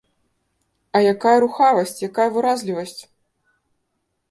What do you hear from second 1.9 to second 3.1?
якая выразлівасць!